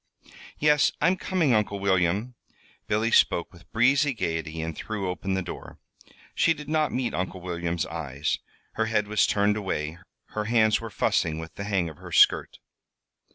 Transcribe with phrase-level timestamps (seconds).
[0.57, 2.33] "Yes, I'm coming, Uncle William."
[2.87, 7.13] Billy spoke with breezy gayety, and threw open the door; but she did not meet
[7.13, 8.39] Uncle William's eyes.
[8.71, 9.99] Her head was turned away.
[10.29, 12.57] Her hands were fussing with the hang of her skirt.